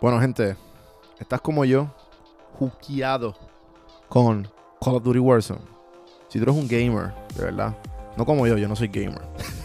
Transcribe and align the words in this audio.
Bueno, 0.00 0.18
gente, 0.18 0.56
estás 1.18 1.42
como 1.42 1.62
yo, 1.66 1.90
juqueado 2.58 3.34
con 4.08 4.48
Call 4.80 4.94
of 4.94 5.02
Duty 5.02 5.18
Warzone. 5.18 5.60
Si 6.28 6.38
tú 6.38 6.44
eres 6.44 6.56
un 6.56 6.66
gamer, 6.66 7.12
de 7.36 7.44
verdad, 7.44 7.76
no 8.16 8.24
como 8.24 8.46
yo, 8.46 8.56
yo 8.56 8.66
no 8.66 8.74
soy 8.74 8.88
gamer. 8.88 9.20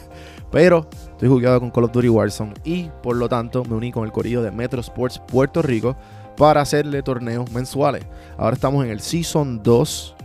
Pero 0.51 0.89
estoy 0.91 1.29
jugueado 1.29 1.61
con 1.61 1.71
Call 1.71 1.85
of 1.85 1.93
Duty 1.93 2.09
Warzone 2.09 2.53
y 2.65 2.89
por 3.01 3.15
lo 3.15 3.29
tanto 3.29 3.63
me 3.63 3.75
uní 3.75 3.93
con 3.93 4.03
el 4.03 4.11
corillo 4.11 4.41
de 4.41 4.51
Metro 4.51 4.81
Sports 4.81 5.21
Puerto 5.25 5.61
Rico 5.61 5.95
para 6.35 6.59
hacerle 6.59 7.01
torneos 7.01 7.49
mensuales. 7.53 8.05
Ahora 8.37 8.55
estamos 8.55 8.83
en 8.83 8.91
el 8.91 8.99
Season 8.99 9.63
2 9.63 10.15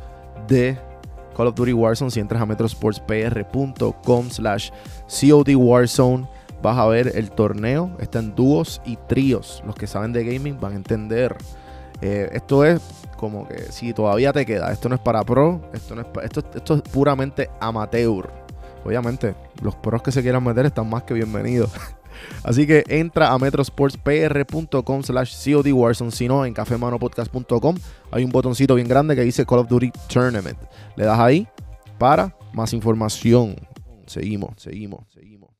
de 0.48 0.76
Call 1.36 1.46
of 1.46 1.54
Duty 1.54 1.72
Warzone. 1.72 2.10
Si 2.10 2.18
entras 2.18 2.42
a 2.42 2.46
metrosportspr.com 2.46 4.30
slash 4.30 4.70
COD 5.06 5.54
Warzone, 5.54 6.26
vas 6.62 6.78
a 6.78 6.86
ver 6.86 7.12
el 7.14 7.30
torneo. 7.30 7.96
Está 8.00 8.18
en 8.18 8.34
dúos 8.34 8.80
y 8.84 8.96
tríos. 9.08 9.62
Los 9.66 9.74
que 9.74 9.86
saben 9.86 10.12
de 10.12 10.24
gaming 10.24 10.58
van 10.60 10.72
a 10.72 10.76
entender. 10.76 11.36
Eh, 12.02 12.30
esto 12.32 12.64
es 12.64 12.80
como 13.16 13.46
que 13.46 13.70
si 13.70 13.92
todavía 13.92 14.32
te 14.32 14.46
queda, 14.46 14.72
esto 14.72 14.88
no 14.88 14.94
es 14.94 15.00
para 15.00 15.22
pro, 15.22 15.60
esto, 15.74 15.94
no 15.94 16.00
es 16.00 16.06
esto, 16.22 16.42
esto 16.54 16.74
es 16.76 16.82
puramente 16.82 17.50
amateur. 17.60 18.30
Obviamente, 18.84 19.34
los 19.62 19.76
pros 19.76 20.02
que 20.02 20.10
se 20.10 20.22
quieran 20.22 20.42
meter 20.42 20.64
están 20.64 20.88
más 20.88 21.02
que 21.02 21.12
bienvenidos. 21.12 21.70
Así 22.42 22.66
que 22.66 22.82
entra 22.88 23.32
a 23.32 23.38
metrosportspr.com 23.38 25.02
slash 25.02 25.52
COD 25.52 25.72
Warzone, 25.72 26.10
si 26.10 26.28
no, 26.28 26.44
en 26.44 26.54
cafemanopodcast.com 26.54 27.76
hay 28.10 28.24
un 28.24 28.30
botoncito 28.30 28.74
bien 28.74 28.88
grande 28.88 29.14
que 29.14 29.22
dice 29.22 29.44
Call 29.44 29.60
of 29.60 29.68
Duty 29.68 29.92
Tournament. 30.08 30.58
Le 30.96 31.04
das 31.04 31.18
ahí 31.18 31.46
para 31.98 32.34
más 32.52 32.72
información. 32.72 33.56
Seguimos, 34.06 34.54
seguimos, 34.56 35.04
seguimos. 35.12 35.59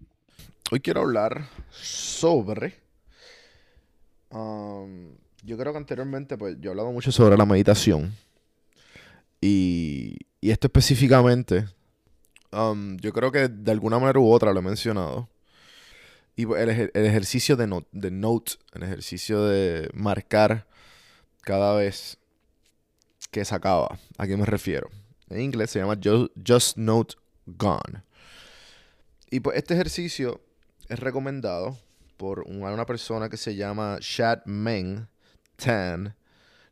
Hoy 0.71 0.79
quiero 0.79 1.01
hablar 1.01 1.47
sobre. 1.69 2.79
um, 4.29 5.15
yo 5.43 5.57
creo 5.57 5.73
que 5.73 5.77
anteriormente, 5.79 6.37
pues, 6.37 6.55
yo 6.61 6.69
he 6.69 6.71
hablado 6.71 6.91
mucho 6.91 7.11
sobre 7.11 7.35
la 7.35 7.45
meditación. 7.45 8.15
Y, 9.41 10.15
y 10.39 10.51
esto 10.51 10.67
específicamente, 10.67 11.65
um, 12.53 12.95
yo 12.97 13.11
creo 13.11 13.31
que 13.31 13.47
de 13.49 13.71
alguna 13.71 13.97
manera 13.99 14.19
u 14.19 14.31
otra 14.31 14.53
lo 14.53 14.59
he 14.59 14.63
mencionado. 14.63 15.27
Y 16.35 16.45
pues, 16.45 16.61
el, 16.61 16.91
el 16.93 17.05
ejercicio 17.05 17.55
de, 17.57 17.67
no- 17.67 17.85
de 17.91 18.11
note, 18.11 18.53
el 18.73 18.83
ejercicio 18.83 19.43
de 19.43 19.89
marcar 19.93 20.67
cada 21.41 21.75
vez 21.75 22.17
que 23.31 23.43
se 23.43 23.55
acaba. 23.55 23.99
¿A 24.17 24.27
qué 24.27 24.37
me 24.37 24.45
refiero? 24.45 24.89
En 25.29 25.41
inglés 25.41 25.71
se 25.71 25.79
llama 25.79 25.95
Ju- 25.95 26.31
Just 26.47 26.77
Note 26.77 27.15
Gone. 27.45 28.03
Y 29.31 29.39
pues 29.39 29.57
este 29.57 29.73
ejercicio 29.73 30.39
es 30.91 30.99
recomendado 30.99 31.77
por 32.17 32.41
un- 32.41 32.63
una 32.63 32.85
persona 32.85 33.29
que 33.29 33.37
se 33.37 33.55
llama 33.55 33.97
Chad 33.99 34.45
Meng 34.45 35.07
Tan. 35.55 36.15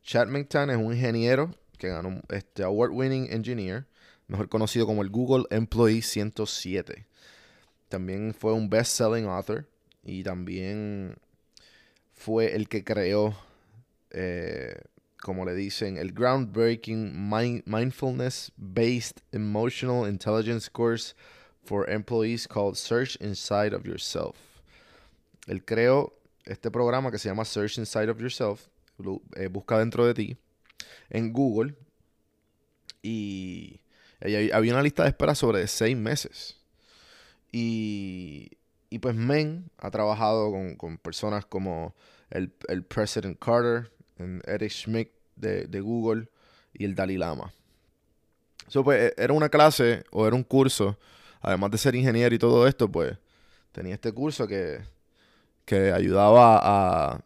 Chad 0.03 0.27
Meng 0.27 0.45
Tan 0.45 0.69
es 0.69 0.77
un 0.77 0.93
ingeniero 0.93 1.55
que 1.77 1.87
ganó 1.89 2.21
este 2.29 2.63
award-winning 2.63 3.31
engineer, 3.31 3.85
mejor 4.27 4.49
conocido 4.49 4.85
como 4.85 5.01
el 5.01 5.09
Google 5.09 5.45
Employee 5.49 6.01
107. 6.01 7.07
También 7.87 8.33
fue 8.33 8.53
un 8.53 8.69
best-selling 8.69 9.25
author 9.25 9.65
y 10.03 10.23
también 10.23 11.15
fue 12.13 12.55
el 12.55 12.67
que 12.67 12.83
creó, 12.83 13.35
eh, 14.11 14.75
como 15.21 15.45
le 15.45 15.53
dicen, 15.55 15.97
el 15.97 16.11
groundbreaking 16.13 17.13
mind- 17.29 17.63
mindfulness-based 17.65 19.21
emotional 19.31 20.07
intelligence 20.09 20.69
course 20.69 21.15
for 21.63 21.89
employees 21.89 22.47
called 22.47 22.75
Search 22.75 23.15
Inside 23.21 23.73
of 23.75 23.85
Yourself. 23.85 24.35
Él 25.47 25.63
creó 25.63 26.13
este 26.45 26.71
programa 26.71 27.11
que 27.11 27.17
se 27.17 27.29
llama 27.29 27.45
Search 27.45 27.77
Inside 27.77 28.09
of 28.09 28.19
Yourself, 28.19 28.67
eh, 29.35 29.47
busca 29.47 29.77
dentro 29.79 30.05
de 30.05 30.13
ti, 30.13 30.37
en 31.09 31.31
Google. 31.33 31.75
Y 33.01 33.79
había 34.21 34.73
una 34.73 34.83
lista 34.83 35.03
de 35.03 35.09
espera 35.09 35.33
sobre 35.35 35.65
seis 35.67 35.95
meses. 35.95 36.57
Y, 37.51 38.51
y 38.89 38.99
pues 38.99 39.15
Men 39.15 39.71
ha 39.77 39.89
trabajado 39.89 40.51
con, 40.51 40.75
con 40.75 40.97
personas 40.97 41.45
como 41.45 41.95
el, 42.29 42.51
el 42.67 42.83
President 42.83 43.39
Carter, 43.39 43.91
Eric 44.45 44.71
Schmidt 44.71 45.11
de, 45.35 45.65
de 45.65 45.79
Google 45.79 46.27
y 46.73 46.85
el 46.85 46.93
Dalai 46.93 47.17
Lama. 47.17 47.53
So, 48.67 48.83
pues, 48.83 49.01
e- 49.01 49.23
era 49.23 49.33
una 49.33 49.49
clase 49.49 50.03
o 50.11 50.27
era 50.27 50.35
un 50.35 50.43
curso, 50.43 50.99
además 51.41 51.71
de 51.71 51.77
ser 51.77 51.95
ingeniero 51.95 52.33
y 52.35 52.39
todo 52.39 52.67
esto, 52.67 52.89
pues 52.91 53.17
tenía 53.71 53.93
este 53.95 54.11
curso 54.11 54.47
que, 54.47 54.79
que 55.65 55.91
ayudaba 55.91 56.59
a, 56.61 57.21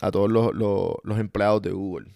a 0.00 0.10
todos 0.10 0.30
los, 0.30 0.54
los- 0.54 1.18
empleados 1.18 1.62
de 1.62 1.70
Google. 1.70 2.08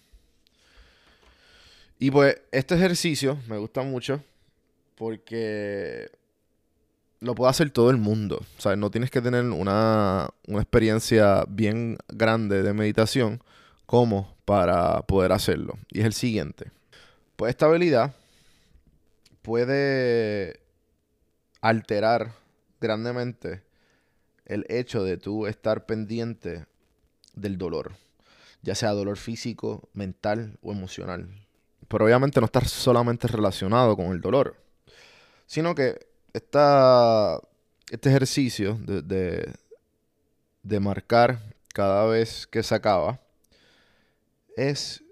Y 1.98 2.10
pues 2.10 2.36
este 2.50 2.74
ejercicio 2.74 3.38
me 3.48 3.58
gusta 3.58 3.82
mucho 3.82 4.22
porque 4.96 6.10
lo 7.20 7.34
puede 7.34 7.50
hacer 7.50 7.70
todo 7.70 7.90
el 7.90 7.96
mundo. 7.98 8.42
O 8.58 8.60
sea, 8.60 8.74
no 8.74 8.90
tienes 8.90 9.10
que 9.10 9.20
tener 9.22 9.44
una, 9.44 10.28
una 10.48 10.60
experiencia 10.60 11.44
bien 11.48 11.96
grande 12.08 12.62
de 12.64 12.72
meditación 12.72 13.40
como 13.86 14.34
para 14.44 15.02
poder 15.02 15.30
hacerlo. 15.32 15.78
Y 15.90 16.00
es 16.00 16.06
el 16.06 16.12
siguiente. 16.12 16.70
Pues 17.36 17.50
esta 17.50 17.66
habilidad 17.66 18.12
puede 19.42 20.60
alterar 21.62 22.34
grandemente 22.80 23.62
el 24.44 24.66
hecho 24.68 25.04
de 25.04 25.16
tú 25.16 25.46
estar 25.46 25.86
pendiente 25.86 26.66
del 27.34 27.56
dolor, 27.56 27.92
ya 28.60 28.74
sea 28.74 28.90
dolor 28.90 29.16
físico, 29.16 29.88
mental 29.94 30.58
o 30.60 30.72
emocional. 30.72 31.28
Pero 31.88 32.04
obviamente 32.04 32.40
no 32.40 32.46
está 32.46 32.60
solamente 32.64 33.28
relacionado 33.28 33.96
con 33.96 34.06
el 34.06 34.20
dolor, 34.20 34.56
sino 35.46 35.74
que 35.74 36.06
esta, 36.32 37.40
este 37.90 38.10
ejercicio 38.10 38.74
de, 38.74 39.02
de, 39.02 39.54
de 40.62 40.80
marcar 40.80 41.40
cada 41.72 42.06
vez 42.06 42.46
que 42.46 42.62
se 42.62 42.74
acaba 42.74 43.20
es 44.56 45.02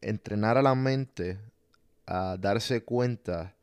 entrenar 0.00 0.58
a 0.58 0.62
la 0.62 0.74
mente 0.74 1.38
a 2.06 2.36
darse 2.36 2.82
cuenta 2.82 3.54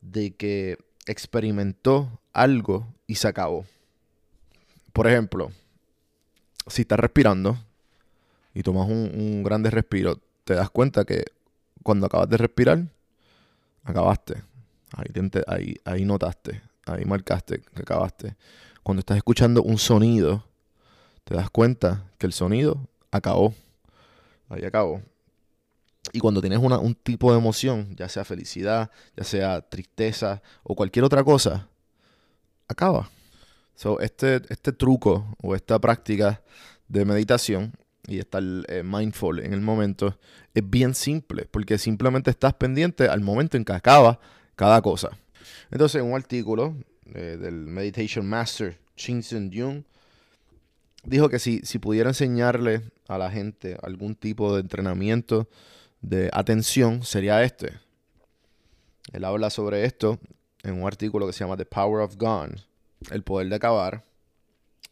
de 0.00 0.34
que 0.34 0.78
experimentó 1.06 2.20
algo 2.32 2.86
y 3.06 3.16
se 3.16 3.28
acabó. 3.28 3.64
Por 4.92 5.06
ejemplo, 5.06 5.50
si 6.66 6.82
estás 6.82 6.98
respirando 6.98 7.58
y 8.54 8.62
tomas 8.62 8.88
un, 8.88 9.10
un 9.14 9.42
grande 9.42 9.70
respiro, 9.70 10.20
te 10.44 10.54
das 10.54 10.70
cuenta 10.70 11.04
que 11.04 11.24
cuando 11.82 12.06
acabas 12.06 12.28
de 12.28 12.36
respirar, 12.36 12.86
acabaste. 13.84 14.42
Ahí, 14.96 15.28
te 15.28 15.42
ahí 15.84 16.04
notaste, 16.04 16.62
ahí 16.86 17.04
marcaste 17.04 17.60
que 17.60 17.82
acabaste. 17.82 18.36
Cuando 18.82 19.00
estás 19.00 19.16
escuchando 19.16 19.62
un 19.62 19.78
sonido, 19.78 20.44
te 21.24 21.34
das 21.34 21.50
cuenta 21.50 22.04
que 22.18 22.26
el 22.26 22.32
sonido 22.32 22.86
acabó. 23.10 23.54
Ahí 24.48 24.64
acabó. 24.64 25.02
Y 26.14 26.20
cuando 26.20 26.40
tienes 26.40 26.60
un 26.60 26.94
tipo 26.94 27.32
de 27.32 27.38
emoción, 27.38 27.96
ya 27.96 28.08
sea 28.08 28.24
felicidad, 28.24 28.88
ya 29.16 29.24
sea 29.24 29.60
tristeza 29.62 30.42
o 30.62 30.76
cualquier 30.76 31.04
otra 31.04 31.24
cosa, 31.24 31.68
acaba. 32.68 33.10
So, 33.74 33.98
este, 33.98 34.40
este 34.48 34.70
truco 34.70 35.36
o 35.42 35.56
esta 35.56 35.76
práctica 35.80 36.40
de 36.86 37.04
meditación 37.04 37.72
y 38.06 38.20
estar 38.20 38.44
eh, 38.68 38.84
mindful 38.84 39.40
en 39.40 39.52
el 39.54 39.60
momento 39.60 40.16
es 40.54 40.62
bien 40.70 40.94
simple, 40.94 41.48
porque 41.50 41.78
simplemente 41.78 42.30
estás 42.30 42.54
pendiente 42.54 43.08
al 43.08 43.20
momento 43.20 43.56
en 43.56 43.64
que 43.64 43.72
acaba 43.72 44.20
cada 44.54 44.80
cosa. 44.82 45.18
Entonces, 45.72 46.00
un 46.00 46.14
artículo 46.14 46.76
eh, 47.12 47.36
del 47.40 47.66
Meditation 47.66 48.24
Master, 48.24 48.78
Shin 48.96 49.20
Jung, 49.52 49.82
dijo 51.02 51.28
que 51.28 51.40
si, 51.40 51.58
si 51.64 51.80
pudiera 51.80 52.10
enseñarle 52.10 52.82
a 53.08 53.18
la 53.18 53.32
gente 53.32 53.76
algún 53.82 54.14
tipo 54.14 54.54
de 54.54 54.60
entrenamiento 54.60 55.48
de 56.04 56.30
atención, 56.32 57.02
sería 57.02 57.42
este. 57.42 57.72
Él 59.12 59.24
habla 59.24 59.50
sobre 59.50 59.84
esto 59.84 60.18
en 60.62 60.80
un 60.80 60.86
artículo 60.86 61.26
que 61.26 61.32
se 61.32 61.40
llama 61.40 61.56
The 61.56 61.64
Power 61.64 62.02
of 62.02 62.16
Gone, 62.16 62.56
el 63.10 63.22
poder 63.22 63.48
de 63.48 63.56
acabar. 63.56 64.04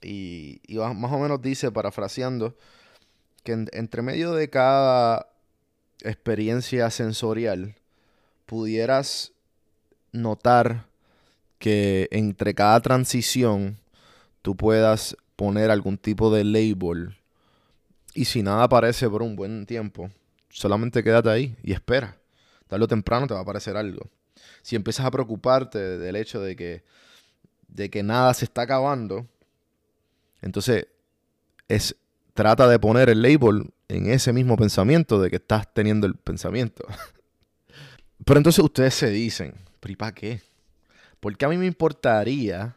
Y, 0.00 0.60
más 0.94 1.12
o 1.12 1.18
menos 1.18 1.40
dice, 1.40 1.70
parafraseando, 1.70 2.56
que 3.44 3.66
entre 3.72 4.02
medio 4.02 4.32
de 4.32 4.48
cada 4.48 5.28
experiencia 6.00 6.90
sensorial 6.90 7.74
pudieras 8.46 9.32
notar 10.12 10.86
que 11.58 12.08
entre 12.10 12.54
cada 12.54 12.80
transición 12.80 13.78
tú 14.42 14.56
puedas 14.56 15.16
poner 15.36 15.70
algún 15.70 15.98
tipo 15.98 16.34
de 16.34 16.44
label 16.44 17.16
y 18.14 18.24
si 18.26 18.42
nada 18.42 18.64
aparece 18.64 19.08
por 19.08 19.22
un 19.22 19.36
buen 19.36 19.64
tiempo, 19.64 20.10
solamente 20.52 21.02
quédate 21.02 21.30
ahí 21.30 21.56
y 21.62 21.72
espera. 21.72 22.16
Tarde 22.68 22.84
o 22.84 22.88
temprano 22.88 23.26
te 23.26 23.34
va 23.34 23.40
a 23.40 23.42
aparecer 23.42 23.76
algo. 23.76 24.08
Si 24.62 24.76
empiezas 24.76 25.04
a 25.04 25.10
preocuparte 25.10 25.78
del 25.78 26.16
hecho 26.16 26.40
de 26.40 26.54
que, 26.54 26.84
de 27.68 27.90
que 27.90 28.02
nada 28.02 28.32
se 28.34 28.44
está 28.44 28.62
acabando, 28.62 29.26
entonces 30.40 30.86
es, 31.68 31.96
trata 32.34 32.68
de 32.68 32.78
poner 32.78 33.10
el 33.10 33.22
label 33.22 33.72
en 33.88 34.10
ese 34.10 34.32
mismo 34.32 34.56
pensamiento 34.56 35.20
de 35.20 35.30
que 35.30 35.36
estás 35.36 35.72
teniendo 35.72 36.06
el 36.06 36.14
pensamiento. 36.14 36.86
Pero 38.24 38.38
entonces 38.38 38.64
ustedes 38.64 38.94
se 38.94 39.10
dicen, 39.10 39.54
¿pero 39.80 39.92
y 39.92 39.96
para 39.96 40.14
qué? 40.14 40.40
Porque 41.18 41.44
a 41.44 41.48
mí 41.48 41.56
me 41.56 41.66
importaría 41.66 42.76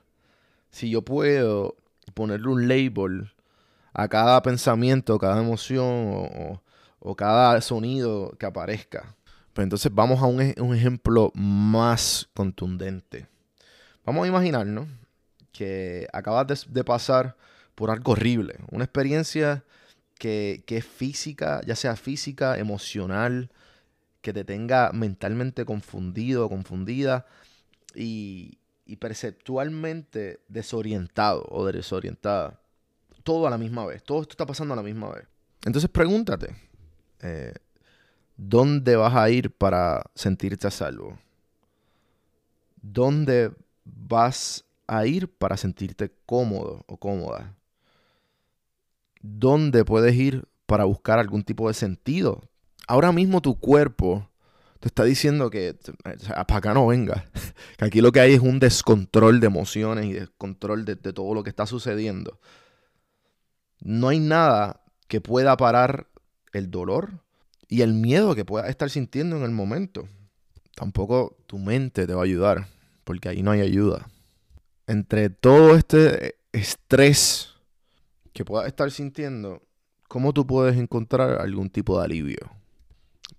si 0.71 0.89
yo 0.89 1.03
puedo 1.03 1.75
ponerle 2.15 2.47
un 2.47 2.67
label 2.67 3.31
a 3.93 4.07
cada 4.07 4.41
pensamiento, 4.41 5.19
cada 5.19 5.39
emoción 5.39 5.85
o, 5.85 6.61
cada 7.13 7.59
sonido 7.61 8.35
que 8.39 8.45
aparezca. 8.45 9.01
Pero 9.01 9.53
pues 9.53 9.65
entonces 9.65 9.93
vamos 9.93 10.21
a 10.21 10.25
un, 10.25 10.41
ejemplo 10.41 11.31
más 11.35 12.27
contundente. 12.33 13.27
Vamos 14.05 14.25
a 14.25 14.27
imaginarnos 14.27 14.87
que 15.51 16.07
acabas 16.11 16.65
de, 16.67 16.83
pasar 16.83 17.35
por 17.75 17.91
algo 17.91 18.13
horrible, 18.13 18.55
una 18.71 18.83
experiencia 18.83 19.63
que, 20.17 20.63
que, 20.65 20.77
es 20.77 20.85
física, 20.85 21.61
ya 21.65 21.75
sea 21.75 21.95
física, 21.95 22.57
emocional, 22.57 23.49
que 24.21 24.33
te 24.33 24.43
tenga 24.43 24.91
mentalmente 24.91 25.65
confundido 25.65 26.45
o 26.45 26.49
confundida 26.49 27.25
y, 27.93 28.57
y 28.85 28.97
perceptualmente 28.97 30.39
desorientado 30.47 31.45
o 31.49 31.65
desorientada 31.65 32.59
todo 33.23 33.47
a 33.47 33.49
la 33.49 33.57
misma 33.57 33.85
vez. 33.85 34.03
Todo 34.03 34.21
esto 34.21 34.33
está 34.33 34.45
pasando 34.45 34.73
a 34.73 34.77
la 34.77 34.83
misma 34.83 35.09
vez. 35.09 35.25
Entonces 35.65 35.89
pregúntate, 35.89 36.55
eh, 37.25 37.53
¿dónde 38.37 38.95
vas 38.95 39.15
a 39.15 39.29
ir 39.31 39.51
para 39.51 40.03
sentirte 40.13 40.67
a 40.67 40.71
salvo? 40.71 41.17
¿Dónde 42.81 43.51
vas 43.83 44.63
a 44.85 45.07
ir 45.07 45.27
para 45.27 45.57
sentirte 45.57 46.11
cómodo 46.27 46.85
o 46.87 46.97
cómoda? 46.97 47.55
¿Dónde 49.21 49.83
puedes 49.83 50.13
ir 50.15 50.47
para 50.67 50.83
buscar 50.83 51.17
algún 51.17 51.43
tipo 51.43 51.67
de 51.67 51.73
sentido? 51.73 52.41
Ahora 52.87 53.11
mismo 53.11 53.41
tu 53.41 53.59
cuerpo 53.59 54.29
te 54.79 54.89
está 54.89 55.03
diciendo 55.03 55.49
que 55.49 55.75
para 56.03 56.57
acá 56.57 56.75
no 56.75 56.85
venga. 56.85 57.25
que 57.77 57.85
aquí 57.85 58.01
lo 58.01 58.11
que 58.11 58.19
hay 58.19 58.33
es 58.33 58.41
un 58.41 58.59
descontrol 58.59 59.39
de 59.39 59.47
emociones 59.47 60.05
y 60.05 60.13
descontrol 60.13 60.85
de 60.85 60.95
todo 60.95 61.33
lo 61.33 61.43
que 61.43 61.49
está 61.49 61.65
sucediendo. 61.65 62.39
No 63.79 64.09
hay 64.09 64.19
nada 64.19 64.81
que 65.07 65.21
pueda 65.21 65.57
parar 65.57 66.07
el 66.57 66.71
dolor 66.71 67.21
y 67.67 67.81
el 67.81 67.93
miedo 67.93 68.35
que 68.35 68.45
puedas 68.45 68.69
estar 68.69 68.89
sintiendo 68.89 69.37
en 69.37 69.43
el 69.43 69.51
momento. 69.51 70.07
Tampoco 70.75 71.37
tu 71.47 71.57
mente 71.57 72.05
te 72.05 72.13
va 72.13 72.21
a 72.21 72.25
ayudar, 72.25 72.67
porque 73.03 73.29
ahí 73.29 73.41
no 73.41 73.51
hay 73.51 73.61
ayuda. 73.61 74.07
Entre 74.87 75.29
todo 75.29 75.75
este 75.75 76.35
estrés 76.51 77.49
que 78.33 78.45
puedas 78.45 78.67
estar 78.67 78.91
sintiendo, 78.91 79.61
¿cómo 80.07 80.33
tú 80.33 80.45
puedes 80.45 80.77
encontrar 80.77 81.41
algún 81.41 81.69
tipo 81.69 81.97
de 81.97 82.05
alivio? 82.05 82.51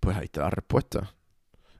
Pues 0.00 0.16
ahí 0.16 0.24
está 0.24 0.42
la 0.42 0.50
respuesta. 0.50 1.14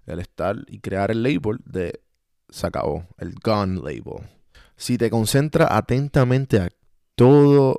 El 0.06 0.20
estar 0.20 0.56
y 0.68 0.78
crear 0.78 1.10
el 1.10 1.22
label 1.22 1.58
de 1.64 2.00
se 2.48 2.66
acabó, 2.66 3.06
el 3.18 3.34
gone 3.42 3.76
label. 3.76 4.28
Si 4.76 4.98
te 4.98 5.10
concentras 5.10 5.68
atentamente 5.70 6.60
a 6.60 6.68
todo 7.14 7.76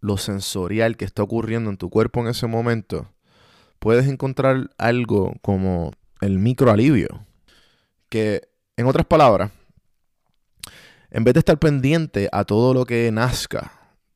lo 0.00 0.16
sensorial 0.16 0.96
que 0.96 1.04
está 1.04 1.22
ocurriendo 1.22 1.70
en 1.70 1.76
tu 1.76 1.90
cuerpo 1.90 2.20
en 2.20 2.28
ese 2.28 2.46
momento, 2.46 3.12
puedes 3.78 4.06
encontrar 4.06 4.70
algo 4.78 5.34
como 5.42 5.92
el 6.20 6.38
microalivio. 6.38 7.26
Que, 8.08 8.48
en 8.76 8.86
otras 8.86 9.06
palabras, 9.06 9.52
en 11.10 11.24
vez 11.24 11.34
de 11.34 11.40
estar 11.40 11.58
pendiente 11.58 12.28
a 12.32 12.44
todo 12.44 12.72
lo 12.72 12.86
que 12.86 13.10
nazca 13.12 13.72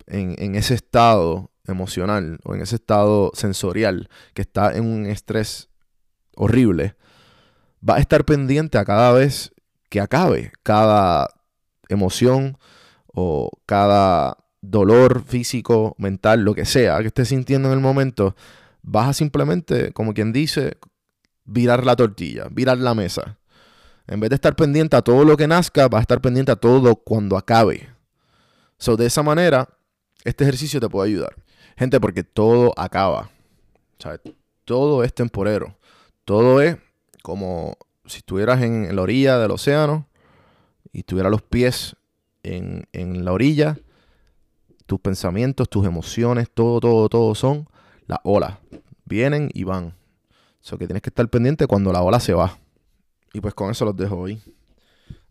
en, 0.06 0.54
ese 0.54 0.74
estado 0.74 1.50
emocional 1.66 2.38
o 2.44 2.54
en 2.54 2.62
ese 2.62 2.76
estado 2.76 3.30
sensorial 3.34 4.08
que 4.32 4.42
está 4.42 4.74
en 4.76 4.84
un 4.84 5.06
estrés 5.06 5.70
horrible, 6.36 6.96
va 7.86 7.96
a 7.96 8.00
estar 8.00 8.24
pendiente 8.24 8.78
a 8.78 8.84
cada 8.84 9.12
vez 9.12 9.52
que 9.88 10.00
acabe 10.00 10.52
cada 10.62 11.28
emoción 11.88 12.58
o 13.06 13.50
cada 13.66 14.43
dolor 14.70 15.24
físico, 15.24 15.94
mental, 15.98 16.42
lo 16.42 16.54
que 16.54 16.64
sea 16.64 16.98
que 17.00 17.08
estés 17.08 17.28
sintiendo 17.28 17.68
en 17.68 17.74
el 17.74 17.80
momento, 17.80 18.34
vas 18.82 19.08
a 19.08 19.12
simplemente, 19.12 19.92
como 19.92 20.14
quien 20.14 20.32
dice, 20.32 20.78
virar 21.44 21.84
la 21.84 21.96
tortilla, 21.96 22.48
virar 22.50 22.78
la 22.78 22.94
mesa. 22.94 23.38
En 24.06 24.20
vez 24.20 24.30
de 24.30 24.36
estar 24.36 24.54
pendiente 24.54 24.96
a 24.96 25.02
todo 25.02 25.24
lo 25.24 25.36
que 25.36 25.46
nazca, 25.46 25.88
vas 25.88 26.00
a 26.00 26.02
estar 26.02 26.20
pendiente 26.20 26.52
a 26.52 26.56
todo 26.56 26.96
cuando 26.96 27.36
acabe. 27.36 27.88
So, 28.78 28.96
de 28.96 29.06
esa 29.06 29.22
manera, 29.22 29.68
este 30.24 30.44
ejercicio 30.44 30.80
te 30.80 30.88
puede 30.88 31.10
ayudar. 31.10 31.34
Gente, 31.76 32.00
porque 32.00 32.22
todo 32.22 32.72
acaba. 32.76 33.30
Todo 34.64 35.04
es 35.04 35.14
temporero. 35.14 35.78
Todo 36.24 36.60
es 36.60 36.76
como 37.22 37.76
si 38.04 38.18
estuvieras 38.18 38.62
en, 38.62 38.94
la 38.94 39.02
orilla 39.02 39.38
del 39.38 39.50
océano 39.50 40.06
y 40.92 41.04
tuvieras 41.04 41.30
los 41.30 41.42
pies 41.42 41.96
en, 42.42 42.86
en 42.92 43.24
la 43.24 43.32
orilla 43.32 43.78
tus 44.86 45.00
pensamientos, 45.00 45.68
tus 45.68 45.86
emociones, 45.86 46.48
todo, 46.52 46.80
todo, 46.80 47.08
todo 47.08 47.34
son 47.34 47.68
las 48.06 48.18
olas. 48.24 48.58
Vienen 49.04 49.50
y 49.52 49.64
van. 49.64 49.94
Eso 50.62 50.78
que 50.78 50.86
tienes 50.86 51.02
que 51.02 51.10
estar 51.10 51.28
pendiente 51.28 51.66
cuando 51.66 51.92
la 51.92 52.02
ola 52.02 52.20
se 52.20 52.34
va. 52.34 52.58
Y 53.32 53.40
pues 53.40 53.54
con 53.54 53.70
eso 53.70 53.84
los 53.84 53.96
dejo 53.96 54.16
hoy. 54.16 54.40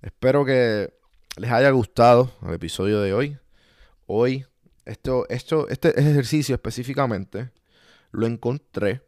Espero 0.02 0.46
que 0.46 0.94
les 1.38 1.52
haya 1.52 1.70
gustado 1.72 2.32
el 2.46 2.54
episodio 2.54 3.02
de 3.02 3.14
hoy. 3.14 3.38
Hoy, 4.06 4.46
esto, 4.86 5.26
esto, 5.30 5.68
este 5.70 6.00
ejercicio 6.00 6.54
específicamente 6.56 7.52
lo 8.12 8.28
encontré 8.28 9.02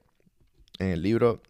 en 0.79 0.87
el 0.87 1.01
libro 1.01 1.41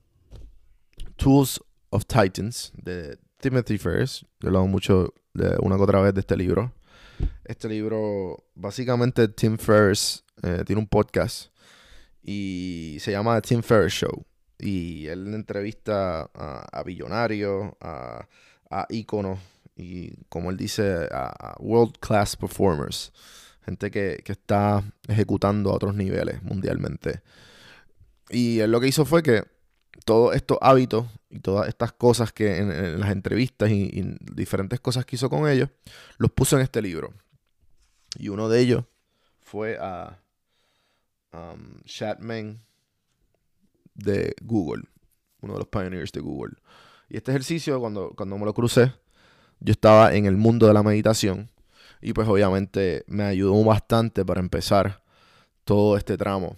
Tools 1.16 1.62
of 1.90 2.06
Titans 2.06 2.74
de 2.75 3.18
Timothy 3.40 3.78
Ferris. 3.78 4.25
Yo 4.40 4.50
lo 4.50 4.60
hago 4.60 4.68
mucho 4.68 5.14
de 5.34 5.56
una 5.60 5.78
que 5.78 5.84
otra 5.84 6.02
vez 6.02 6.14
de 6.14 6.22
este 6.22 6.36
libro. 6.36 6.74
Este 7.43 7.69
libro, 7.69 8.45
básicamente 8.55 9.27
Tim 9.27 9.57
Ferriss 9.57 10.24
eh, 10.43 10.63
tiene 10.65 10.81
un 10.81 10.88
podcast 10.88 11.50
y 12.24 12.98
se 13.00 13.12
llama 13.12 13.39
The 13.41 13.48
Tim 13.50 13.62
Ferriss 13.62 13.93
Show. 13.93 14.25
Y 14.57 15.07
él 15.07 15.34
entrevista 15.34 16.29
a, 16.34 16.79
a 16.79 16.84
billonarios, 16.84 17.74
a, 17.81 18.27
a 18.69 18.88
íconos 18.89 19.39
y, 19.75 20.15
como 20.29 20.50
él 20.50 20.57
dice, 20.57 21.07
a, 21.12 21.55
world 21.60 21.98
class 22.00 22.36
performers. 22.36 23.12
Gente 23.65 23.91
que, 23.91 24.22
que, 24.24 24.31
está 24.31 24.84
ejecutando 25.07 25.72
a 25.72 25.75
otros 25.75 25.95
niveles 25.95 26.41
mundialmente. 26.43 27.22
Y 28.29 28.60
él 28.60 28.72
lo 28.72 28.79
que 28.79 28.88
hizo 28.88 29.05
fue 29.05 29.24
que 29.24 29.43
todos 30.04 30.36
estos 30.36 30.58
hábitos 30.62 31.08
y 31.30 31.40
todas 31.40 31.68
estas 31.68 31.94
cosas 31.94 32.32
que 32.32 32.58
en, 32.58 33.00
las 33.00 33.12
entrevistas 33.12 33.70
y, 33.70 34.18
diferentes 34.20 34.80
cosas 34.80 35.06
que 35.06 35.16
hizo 35.16 35.30
con 35.30 35.50
ellos, 35.50 35.70
los 36.18 36.32
puso 36.32 36.58
en 36.58 36.64
este 36.64 36.82
libro. 36.82 37.14
Y 38.18 38.30
uno 38.30 38.50
de 38.50 38.60
ellos 38.60 38.84
fue 39.42 39.78
a 39.80 40.20
um, 41.34 41.82
Chatman 41.86 42.62
de 43.94 44.36
Google, 44.42 44.84
uno 45.42 45.54
de 45.54 45.60
los 45.60 45.68
pioneers 45.68 46.12
de 46.12 46.20
Google. 46.22 46.56
Y 47.10 47.18
este 47.18 47.32
ejercicio, 47.32 47.80
cuando, 47.80 48.12
cuando 48.16 48.38
me 48.38 48.46
lo 48.46 48.54
crucé, 48.54 48.94
yo 49.60 49.72
estaba 49.72 50.14
en 50.14 50.25
el 50.25 50.38
mundo 50.38 50.68
de 50.68 50.74
la 50.74 50.84
meditación 50.84 51.50
y 52.02 52.14
pues 52.14 52.28
obviamente 52.28 53.04
me 53.08 53.24
ayudó 53.24 53.64
bastante 53.64 54.25
para 54.25 54.40
empezar 54.40 55.02
todo 55.64 55.98
este 55.98 56.18
tramo. 56.18 56.58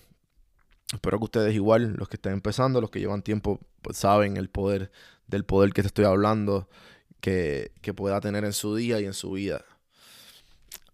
Espero 0.93 1.17
que 1.19 1.25
ustedes 1.25 1.53
igual, 1.53 1.95
los 1.97 2.07
que 2.07 2.15
estén 2.15 2.33
empezando, 2.33 2.79
los 2.79 2.89
que 2.89 2.99
llevan 2.99 3.21
tiempo, 3.21 3.59
pues 3.81 3.97
saben 3.97 4.37
el 4.37 4.49
poder 4.49 4.91
del 5.27 5.43
poder 5.43 5.73
que 5.73 5.81
te 5.81 5.87
estoy 5.87 6.05
hablando, 6.05 6.69
que, 7.19 7.71
que 7.81 7.93
pueda 7.93 8.21
tener 8.21 8.45
en 8.45 8.53
su 8.53 8.75
día 8.75 8.99
y 8.99 9.05
en 9.05 9.13
su 9.13 9.31
vida. 9.31 9.63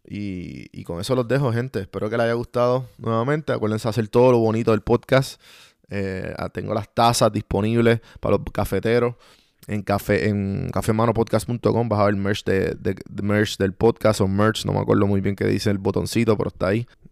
Y, 0.05 0.67
y, 0.77 0.83
con 0.83 0.99
eso 0.99 1.15
los 1.15 1.27
dejo, 1.27 1.53
gente. 1.53 1.79
Espero 1.79 2.09
que 2.09 2.17
les 2.17 2.25
haya 2.25 2.33
gustado 2.33 2.89
nuevamente. 2.97 3.53
Acuérdense 3.53 3.83
de 3.83 3.89
hacer 3.91 4.07
todo 4.09 4.31
lo 4.33 4.39
bonito 4.39 4.71
del 4.71 4.81
podcast. 4.81 5.39
Eh, 5.89 6.33
tengo 6.53 6.73
las 6.73 6.93
tazas 6.93 7.31
disponibles 7.31 8.01
para 8.19 8.37
los 8.37 8.45
cafeteros. 8.51 9.15
En, 9.67 9.81
café, 9.81 10.27
en 10.27 10.69
cafemanopodcast.com 10.73 11.87
vas 11.87 11.99
a 12.01 12.05
ver 12.05 12.15
merch, 12.15 12.43
de, 12.43 12.75
de, 12.75 12.95
merch 13.21 13.57
del 13.57 13.73
podcast 13.73 14.19
o 14.19 14.27
merch. 14.27 14.65
No 14.65 14.73
me 14.73 14.79
acuerdo 14.79 15.07
muy 15.07 15.21
bien 15.21 15.37
qué 15.37 15.45
dice 15.45 15.69
el 15.69 15.77
botoncito, 15.77 16.35
pero 16.37 16.49
está 16.49 16.67
ahí. 16.67 16.85